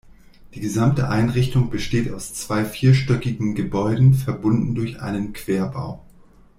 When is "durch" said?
4.73-4.99